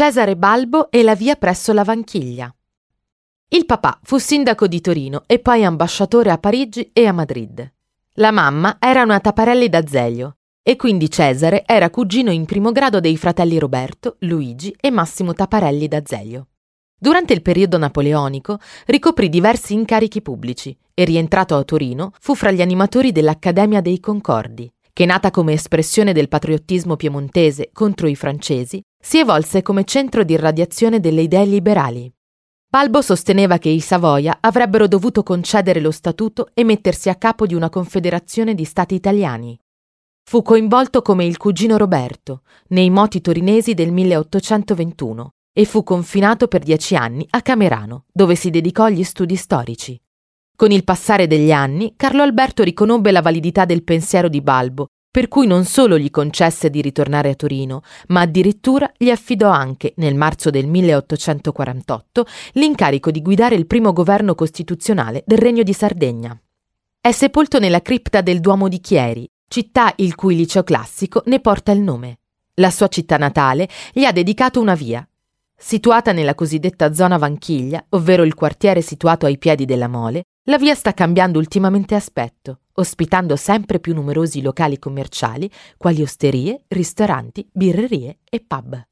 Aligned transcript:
Cesare 0.00 0.34
Balbo 0.34 0.90
e 0.90 1.02
la 1.02 1.14
via 1.14 1.36
presso 1.36 1.74
la 1.74 1.84
Vanchiglia. 1.84 2.50
Il 3.48 3.66
papà 3.66 4.00
fu 4.02 4.16
sindaco 4.16 4.66
di 4.66 4.80
Torino 4.80 5.24
e 5.26 5.40
poi 5.40 5.62
ambasciatore 5.62 6.30
a 6.30 6.38
Parigi 6.38 6.88
e 6.94 7.04
a 7.04 7.12
Madrid. 7.12 7.70
La 8.14 8.30
mamma 8.30 8.78
era 8.80 9.02
una 9.02 9.20
Taparelli 9.20 9.68
d'Azeglio 9.68 10.36
e 10.62 10.76
quindi 10.76 11.10
Cesare 11.10 11.64
era 11.66 11.90
cugino 11.90 12.30
in 12.30 12.46
primo 12.46 12.72
grado 12.72 12.98
dei 12.98 13.18
fratelli 13.18 13.58
Roberto, 13.58 14.16
Luigi 14.20 14.74
e 14.80 14.90
Massimo 14.90 15.34
Taparelli 15.34 15.86
d'Azeglio. 15.86 16.46
Durante 16.98 17.34
il 17.34 17.42
periodo 17.42 17.76
napoleonico 17.76 18.58
ricoprì 18.86 19.28
diversi 19.28 19.74
incarichi 19.74 20.22
pubblici 20.22 20.74
e 20.94 21.04
rientrato 21.04 21.56
a 21.56 21.62
Torino 21.62 22.12
fu 22.20 22.34
fra 22.34 22.50
gli 22.50 22.62
animatori 22.62 23.12
dell'Accademia 23.12 23.82
dei 23.82 24.00
Concordi, 24.00 24.72
che 24.94 25.04
nata 25.04 25.30
come 25.30 25.52
espressione 25.52 26.14
del 26.14 26.28
patriottismo 26.28 26.96
piemontese 26.96 27.68
contro 27.74 28.08
i 28.08 28.16
francesi, 28.16 28.82
si 29.02 29.18
evolse 29.18 29.62
come 29.62 29.84
centro 29.84 30.24
di 30.24 30.34
irradiazione 30.34 31.00
delle 31.00 31.22
idee 31.22 31.46
liberali. 31.46 32.12
Balbo 32.68 33.00
sosteneva 33.00 33.58
che 33.58 33.70
i 33.70 33.80
Savoia 33.80 34.38
avrebbero 34.40 34.86
dovuto 34.86 35.22
concedere 35.22 35.80
lo 35.80 35.90
statuto 35.90 36.50
e 36.52 36.62
mettersi 36.62 37.08
a 37.08 37.16
capo 37.16 37.46
di 37.46 37.54
una 37.54 37.70
confederazione 37.70 38.54
di 38.54 38.64
stati 38.64 38.94
italiani. 38.94 39.58
Fu 40.22 40.42
coinvolto 40.42 41.02
come 41.02 41.24
il 41.24 41.38
cugino 41.38 41.78
Roberto 41.78 42.42
nei 42.68 42.90
moti 42.90 43.20
torinesi 43.20 43.74
del 43.74 43.90
1821 43.90 45.30
e 45.52 45.64
fu 45.64 45.82
confinato 45.82 46.46
per 46.46 46.62
dieci 46.62 46.94
anni 46.94 47.26
a 47.30 47.42
Camerano, 47.42 48.04
dove 48.12 48.36
si 48.36 48.50
dedicò 48.50 48.84
agli 48.84 49.02
studi 49.02 49.34
storici. 49.34 50.00
Con 50.54 50.70
il 50.70 50.84
passare 50.84 51.26
degli 51.26 51.50
anni, 51.50 51.94
Carlo 51.96 52.22
Alberto 52.22 52.62
riconobbe 52.62 53.10
la 53.10 53.22
validità 53.22 53.64
del 53.64 53.82
pensiero 53.82 54.28
di 54.28 54.42
Balbo 54.42 54.90
per 55.10 55.26
cui 55.26 55.46
non 55.46 55.64
solo 55.64 55.98
gli 55.98 56.10
concesse 56.10 56.70
di 56.70 56.80
ritornare 56.80 57.30
a 57.30 57.34
Torino, 57.34 57.82
ma 58.08 58.20
addirittura 58.20 58.90
gli 58.96 59.10
affidò 59.10 59.50
anche, 59.50 59.92
nel 59.96 60.14
marzo 60.14 60.50
del 60.50 60.68
1848, 60.68 62.26
l'incarico 62.52 63.10
di 63.10 63.20
guidare 63.20 63.56
il 63.56 63.66
primo 63.66 63.92
governo 63.92 64.34
costituzionale 64.36 65.24
del 65.26 65.38
Regno 65.38 65.64
di 65.64 65.72
Sardegna. 65.72 66.40
È 67.00 67.10
sepolto 67.10 67.58
nella 67.58 67.82
cripta 67.82 68.20
del 68.20 68.40
Duomo 68.40 68.68
di 68.68 68.78
Chieri, 68.78 69.28
città 69.48 69.92
il 69.96 70.14
cui 70.14 70.36
liceo 70.36 70.62
classico 70.62 71.22
ne 71.26 71.40
porta 71.40 71.72
il 71.72 71.80
nome. 71.80 72.18
La 72.54 72.70
sua 72.70 72.88
città 72.88 73.16
natale 73.16 73.68
gli 73.92 74.04
ha 74.04 74.12
dedicato 74.12 74.60
una 74.60 74.74
via. 74.74 75.04
Situata 75.56 76.12
nella 76.12 76.34
cosiddetta 76.34 76.92
zona 76.94 77.16
Vanchiglia, 77.18 77.84
ovvero 77.90 78.22
il 78.22 78.34
quartiere 78.34 78.80
situato 78.80 79.26
ai 79.26 79.38
piedi 79.38 79.64
della 79.64 79.88
Mole, 79.88 80.24
la 80.44 80.56
via 80.56 80.74
sta 80.74 80.94
cambiando 80.94 81.38
ultimamente 81.38 81.94
aspetto, 81.94 82.60
ospitando 82.74 83.36
sempre 83.36 83.78
più 83.78 83.92
numerosi 83.92 84.40
locali 84.40 84.78
commerciali, 84.78 85.50
quali 85.76 86.00
osterie, 86.00 86.64
ristoranti, 86.68 87.46
birrerie 87.52 88.20
e 88.24 88.42
pub. 88.46 88.86